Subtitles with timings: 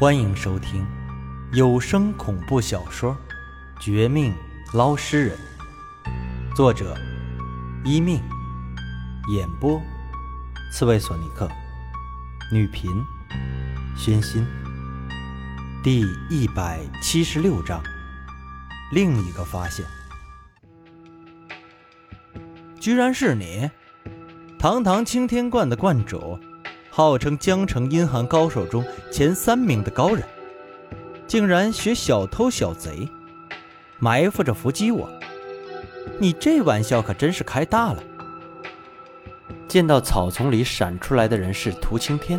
[0.00, 0.86] 欢迎收听
[1.52, 3.14] 有声恐怖小说
[3.84, 4.34] 《绝命
[4.72, 5.38] 捞尸人》，
[6.56, 6.96] 作者：
[7.84, 8.18] 一命，
[9.30, 9.78] 演播：
[10.72, 11.46] 刺猬索尼克，
[12.50, 12.90] 女频：
[13.94, 14.46] 宣心。
[15.84, 17.82] 第一百七十六章，
[18.92, 19.84] 另一个发现，
[22.80, 23.70] 居然是你，
[24.58, 26.38] 堂堂青天观的观主。
[27.00, 30.22] 号称江城阴寒高手中前三名的高人，
[31.26, 33.08] 竟然学小偷小贼，
[33.98, 35.08] 埋伏着伏击我。
[36.18, 38.02] 你这玩笑可真是开大了！
[39.66, 42.38] 见到草丛里闪出来的人是涂青天，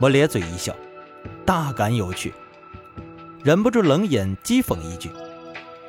[0.00, 0.74] 我咧嘴一笑，
[1.46, 2.34] 大感有趣，
[3.44, 5.08] 忍不住冷眼讥讽一句，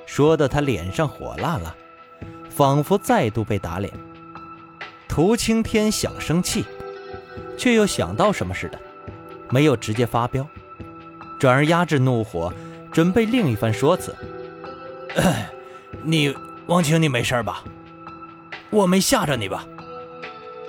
[0.06, 1.76] 说的他脸上火辣辣，
[2.52, 3.92] 仿佛再度被打脸。
[5.08, 6.64] 涂青天想生气。
[7.58, 8.80] 却又想到什么似的，
[9.50, 10.48] 没有直接发飙，
[11.40, 12.52] 转而压制怒火，
[12.92, 14.16] 准备另一番说辞。
[16.02, 17.64] 你王晴，你没事吧？
[18.70, 19.66] 我没吓着你吧？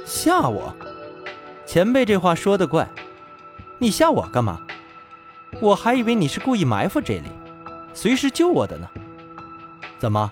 [0.05, 0.75] 吓我？
[1.67, 2.89] 前辈这话说的怪，
[3.79, 4.61] 你吓我干嘛？
[5.61, 7.31] 我还以为你是故意埋伏这里，
[7.95, 8.89] 随时救我的呢。
[9.99, 10.31] 怎么？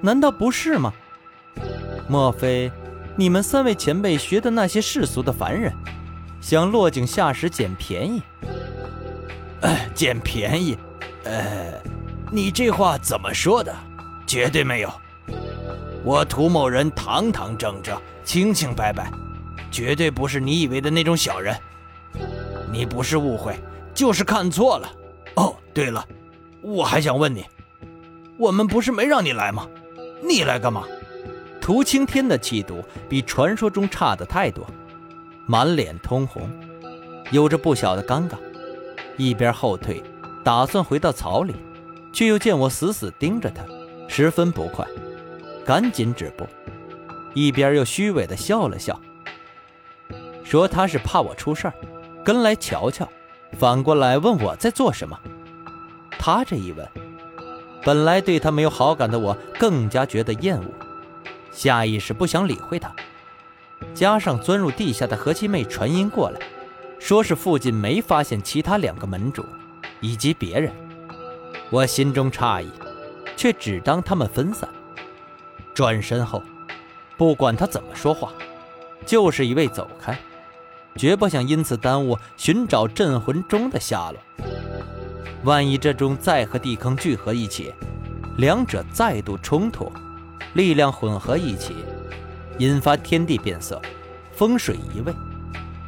[0.00, 0.92] 难道不是吗？
[2.08, 2.72] 莫非？
[3.14, 5.72] 你们三位前辈学的那些世俗的凡人，
[6.42, 8.20] 想落井下石捡便宜？
[9.60, 10.76] 哎，捡便宜？
[11.22, 11.72] 呃，
[12.32, 13.72] 你这话怎么说的？
[14.26, 14.92] 绝对没有！
[16.02, 19.08] 我涂某人堂堂正正、清清白白，
[19.70, 21.56] 绝对不是你以为的那种小人。
[22.72, 23.54] 你不是误会，
[23.94, 24.92] 就是看错了。
[25.36, 26.04] 哦，对了，
[26.60, 27.46] 我还想问你，
[28.36, 29.68] 我们不是没让你来吗？
[30.20, 30.82] 你来干嘛？
[31.60, 34.66] 涂青天的气度比传说中差的太多，
[35.46, 36.48] 满脸通红，
[37.30, 38.36] 有着不小的尴尬，
[39.16, 40.02] 一边后退，
[40.44, 41.54] 打算回到草里，
[42.12, 43.62] 却又见我死死盯着他，
[44.08, 44.86] 十分不快，
[45.64, 46.46] 赶紧止步，
[47.34, 49.00] 一边又虚伪的笑了笑，
[50.44, 51.74] 说他是怕我出事儿，
[52.24, 53.08] 跟来瞧瞧，
[53.58, 55.18] 反过来问我在做什么。
[56.18, 56.88] 他这一问，
[57.84, 60.66] 本来对他没有好感的我，更加觉得厌恶。
[61.50, 62.94] 下意识不想理会他，
[63.94, 66.40] 加上钻入地下的何七妹传音过来，
[66.98, 69.44] 说是附近没发现其他两个门主，
[70.00, 70.72] 以及别人，
[71.70, 72.70] 我心中诧异，
[73.36, 74.68] 却只当他们分散。
[75.74, 76.42] 转身后，
[77.16, 78.32] 不管他怎么说话，
[79.06, 80.18] 就是一味走开，
[80.96, 84.18] 绝不想因此耽误寻找镇魂钟的下落。
[85.44, 87.72] 万一这钟再和地坑聚合一起，
[88.36, 89.90] 两者再度冲突。
[90.54, 91.74] 力量混合一起，
[92.62, 93.82] 引发天地变色，
[94.30, 95.12] 风水移位，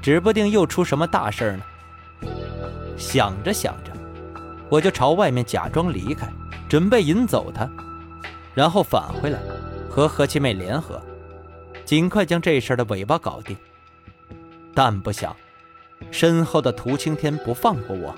[0.03, 1.63] 指不定又出什么大事呢。
[2.97, 3.93] 想着想着，
[4.69, 6.29] 我就朝外面假装离开，
[6.69, 7.71] 准备引走他，
[8.55, 9.39] 然后返回来
[9.89, 11.01] 和何七妹联合，
[11.85, 13.57] 尽快将这事儿的尾巴搞定。
[14.75, 15.37] 但不想，
[16.11, 18.13] 身后的涂青天不放过我，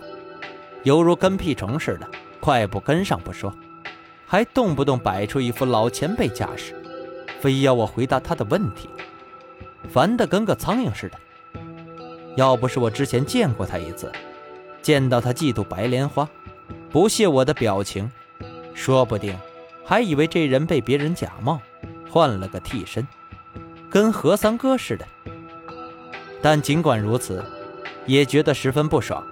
[0.83, 2.09] 犹如跟屁虫似的，
[2.41, 3.55] 快步跟上不说。
[4.27, 6.76] 还动不动摆出一副老前辈架势，
[7.47, 8.89] 非要我回答他的问题，
[9.89, 11.17] 烦得跟个苍蝇似的。
[12.35, 14.11] 要不是我之前见过他一次，
[14.83, 16.29] 见到他嫉妒白莲花、
[16.91, 18.11] 不屑我的表情，
[18.75, 19.39] 说不定
[19.85, 21.61] 还以为这人被别人假冒，
[22.11, 23.07] 换了个替身，
[23.89, 25.07] 跟何三哥似的。
[26.43, 27.45] 但尽管如此，
[28.07, 29.25] 也觉得十分不爽。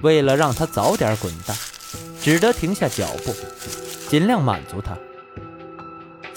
[0.00, 1.54] 为了让他早点滚蛋，
[2.18, 3.34] 只得停下脚步。
[4.08, 4.96] 尽量满足他。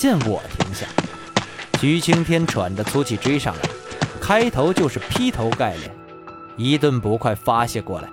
[0.01, 0.87] 见我停下，
[1.79, 3.61] 徐青天喘着粗气追上来，
[4.19, 5.95] 开头就是劈头盖脸，
[6.57, 8.09] 一顿不快发泄过来。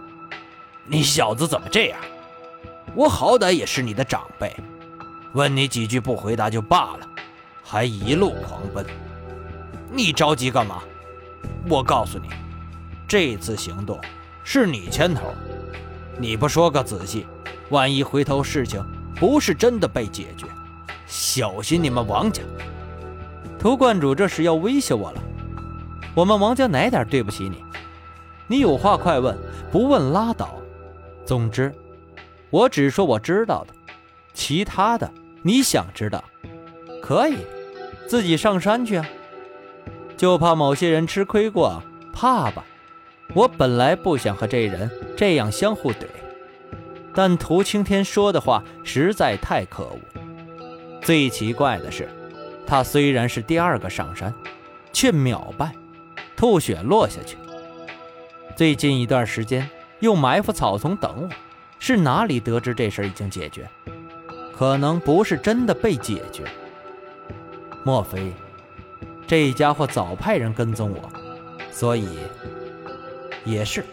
[0.85, 1.99] 你小子怎么这样？
[2.95, 4.55] 我好歹也是你的长辈，
[5.33, 7.09] 问你几句不回答就罢了，
[7.65, 8.85] 还一路狂奔，
[9.91, 10.83] 你着急干嘛？
[11.71, 12.29] 我告诉你，
[13.09, 13.99] 这次行动
[14.45, 15.33] 是你牵头，
[16.19, 17.27] 你不说个仔细，
[17.71, 18.85] 万一回头事情……
[19.19, 20.47] 不是真的被解决，
[21.09, 22.43] 小心你们王家！
[23.59, 25.23] 涂观主这是要威胁我了。
[26.15, 27.65] 我们王家哪点对不起你？
[28.47, 29.37] 你有话快问，
[29.73, 30.55] 不问拉倒。
[31.25, 31.75] 总之，
[32.51, 33.75] 我只说我知道的，
[34.35, 35.11] 其他的
[35.43, 36.23] 你想知道，
[37.03, 37.39] 可以
[38.07, 39.07] 自己上山去啊。
[40.17, 41.83] 就怕某些人吃亏过，
[42.13, 42.65] 怕吧？
[43.35, 46.07] 我本来不想和这人这样相互怼。
[47.15, 49.99] 但涂青天说的话实在太可恶。
[51.03, 52.09] 最奇怪的是，
[52.67, 54.33] 他虽然是第二个上山，
[54.93, 55.73] 却秒败，
[56.37, 57.37] 吐血落下去。
[58.57, 59.69] 最近一段时间，
[60.01, 61.29] 又埋伏草丛等我，
[61.79, 63.69] 是哪里得知这事已经解决？
[64.55, 66.43] 可能不是真的被解决。
[67.85, 68.33] 莫非
[69.27, 71.09] 这家伙早派人跟踪我？
[71.71, 72.19] 所以
[73.45, 73.85] 也是，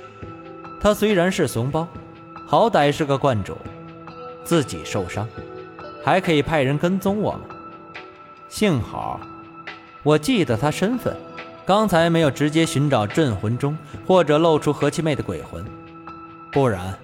[0.81, 1.87] 他虽然是怂包，
[2.45, 3.55] 好歹是个观主，
[4.43, 5.27] 自己受伤，
[6.05, 7.41] 还可以派人跟踪我们？
[8.47, 9.19] 幸好
[10.03, 11.17] 我记得他身份，
[11.65, 13.75] 刚才没有直接寻找镇魂钟，
[14.05, 15.65] 或者露出何七妹的鬼魂，
[16.51, 16.95] 不然，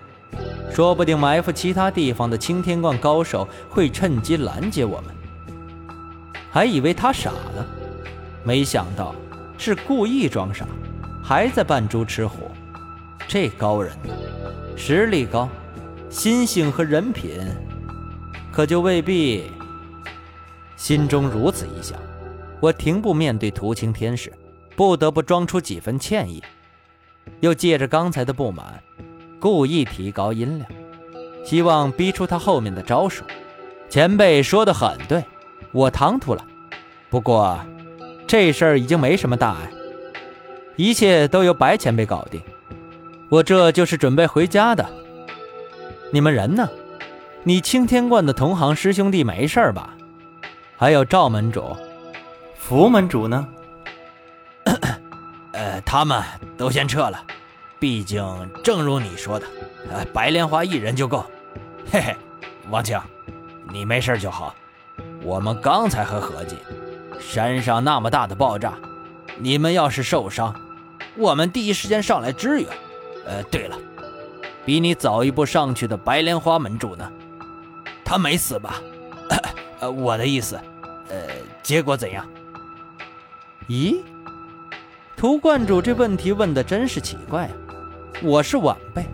[0.72, 5.16] 说不定埋伏其他地方的青天观高手会趁机拦截我们。
[6.52, 7.66] 还以为他傻了，
[8.44, 9.16] 没想到。
[9.58, 10.66] 是故意装傻，
[11.24, 12.52] 还在扮猪吃虎。
[13.28, 14.14] 这高人呢，
[14.76, 15.50] 实力高，
[16.10, 17.40] 心性和人品
[18.52, 19.46] 可就未必。
[20.76, 21.98] 心中如此一想，
[22.60, 24.32] 我停步面对涂青天时，
[24.76, 26.44] 不得不装出几分歉意，
[27.40, 28.82] 又借着刚才的不满，
[29.40, 30.70] 故意提高音量，
[31.46, 33.24] 希望逼出他后面的招数。
[33.90, 35.24] 前辈说的很对，
[35.72, 36.46] 我唐突了。
[37.10, 37.60] 不过。
[38.28, 39.70] 这事儿已经没什么大碍，
[40.78, 42.42] 一切都由白前辈搞定。
[43.28, 44.90] 我这就是准备回家的。
[46.14, 46.70] 你们人呢？
[47.44, 49.96] 你青天观的同行师兄弟没事吧？
[50.78, 51.76] 还有赵门主、
[52.56, 53.48] 福门主呢？
[55.52, 56.22] 呃，他们
[56.56, 57.20] 都先撤了。
[57.80, 58.24] 毕竟，
[58.64, 59.48] 正如你说的，
[59.90, 61.26] 呃，白莲花一人就够。
[61.92, 62.16] 嘿嘿，
[62.70, 63.00] 王清，
[63.72, 64.54] 你没事就好。
[65.24, 66.56] 我们刚才还合计。
[67.20, 68.74] 山上那么大的爆炸，
[69.40, 70.56] 你们要是受伤，
[71.18, 72.70] 我们第一时间上来支援。
[73.26, 73.76] 呃，对了，
[74.64, 77.12] 比你早一步上去的白莲花门主呢？
[78.12, 78.82] 他没死吧？
[79.80, 80.60] 呃，我的意思，
[81.08, 81.30] 呃，
[81.64, 82.28] 结果怎样？
[83.70, 84.02] 咦，
[85.16, 87.52] 涂观主这问题问的真是奇怪啊！
[88.22, 89.06] 我是晚辈，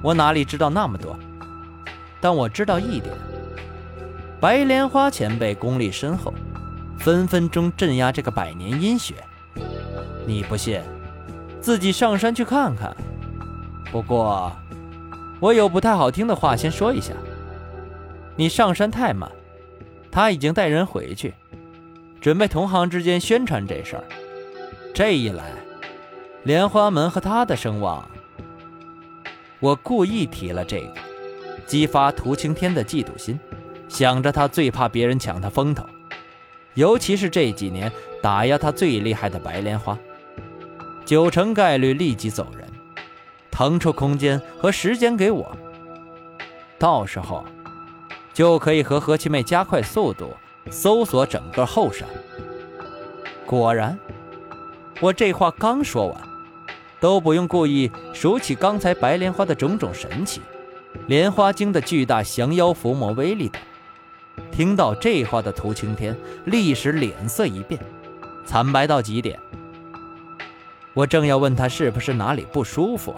[0.00, 1.18] 我哪里知道那么多？
[2.18, 3.14] 但我知道一点，
[4.40, 6.32] 白莲花前辈功力深厚。
[6.98, 9.16] 分分钟镇压这个百年阴血，
[10.26, 10.80] 你不信，
[11.60, 12.96] 自己上山去看看。
[13.92, 14.50] 不过，
[15.40, 17.12] 我有不太好听的话先说一下：
[18.40, 19.30] 你上山太慢，
[20.10, 21.34] 他已经带人回去，
[22.22, 24.04] 准备同行之间宣传这事儿。
[24.94, 25.52] 这一来，
[26.44, 28.08] 莲花门和他的声望，
[29.58, 30.94] 我故意提了这个，
[31.66, 33.38] 激发涂青天的嫉妒心，
[33.90, 35.84] 想着他最怕别人抢他风头。
[36.72, 37.92] 尤其是这几年
[38.22, 39.98] 打压他最厉害的白莲花，
[41.04, 42.66] 九成概率立即走人，
[43.50, 45.54] 腾出空间和时间给我，
[46.78, 47.44] 到时候
[48.40, 50.34] 就可以和何七妹加快速度
[50.70, 52.08] 搜索整个后山。
[53.44, 53.98] 果然，
[54.98, 56.18] 我这话刚说完，
[56.98, 60.40] 都不用故意数起刚才白莲花的种种神奇，
[61.06, 63.60] 莲花经的巨大降妖伏魔威力等。
[64.50, 66.16] 听到这话的涂青天
[66.46, 67.78] 立时脸色一变，
[68.46, 69.38] 惨白到极点。
[70.94, 73.14] 我正要问他是不是哪里不舒服，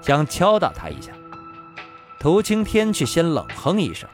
[0.00, 1.12] 想敲打他一下，
[2.18, 4.08] 涂青天却先冷哼一声，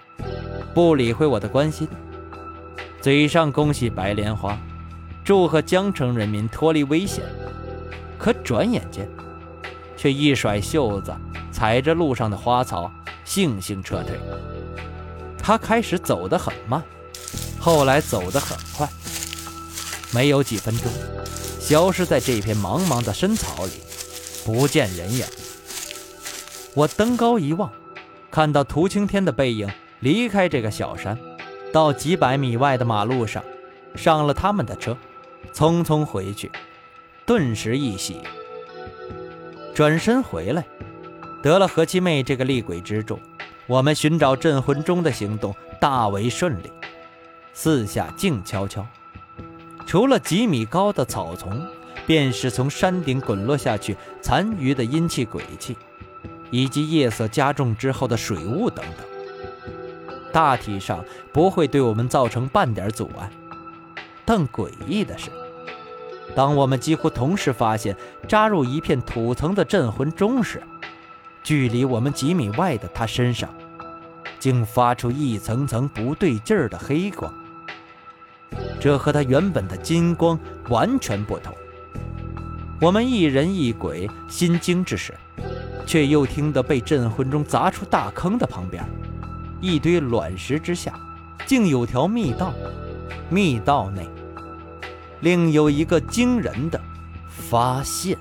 [0.73, 1.89] 不理会我的关心，
[3.01, 4.59] 嘴上恭喜白莲花，
[5.25, 7.25] 祝贺江城人民脱离危险。
[8.17, 9.09] 可转眼间，
[9.97, 11.13] 却一甩袖子，
[11.51, 12.93] 踩着路上的花草，
[13.27, 14.19] 悻悻撤退。
[15.43, 16.83] 他开始走得很慢，
[17.59, 18.89] 后来走得很快，
[20.13, 20.87] 没有几分钟，
[21.59, 23.73] 消失在这片茫茫的深草里，
[24.45, 25.25] 不见人影。
[26.75, 27.73] 我登高一望，
[28.31, 29.69] 看到涂青天的背影
[30.01, 31.17] 离开这个小山，
[31.73, 33.43] 到几百米外的马路上，
[33.95, 34.97] 上了他们的车，
[35.53, 36.51] 匆匆回去，
[37.25, 38.21] 顿时一喜。
[39.75, 40.65] 转身回来，
[41.43, 43.19] 得了何七妹这个厉鬼之助。
[43.67, 46.73] 我们寻找镇魂钟的行动大为顺利，
[47.53, 48.85] 四下静悄悄，
[49.87, 51.65] 除了几米高的草丛，
[52.05, 55.77] 便是从山顶滚落下去残余的阴气鬼气，
[56.51, 59.07] 以及夜色加重之后的水雾等等，
[60.33, 63.31] 大体上不会对我们造成半点阻碍。
[64.25, 65.31] 但诡异的是，
[66.35, 67.97] 当我们几乎同时发现
[68.29, 70.63] 扎入一片土层的镇魂钟时，
[71.43, 73.49] 距离我们几米外的他身上，
[74.39, 77.33] 竟发出一层层不对劲儿的黑光。
[78.79, 81.53] 这和他原本的金光完全不同。
[82.81, 85.13] 我们一人一鬼心惊之时，
[85.85, 88.83] 却又听得被镇魂钟砸出大坑的旁边，
[89.61, 90.99] 一堆卵石之下，
[91.47, 92.53] 竟有条密道。
[93.29, 94.09] 密道内，
[95.21, 96.81] 另有一个惊人的
[97.29, 98.19] 发现。